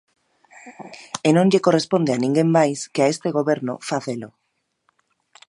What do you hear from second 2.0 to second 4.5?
a ninguén máis que a este goberno facelo.